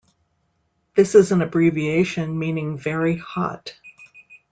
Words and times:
This 0.95 1.13
is 1.13 1.31
an 1.31 1.43
abbreviation 1.43 2.39
meaning 2.39 2.75
'very 2.75 3.17
hot'. 3.17 3.77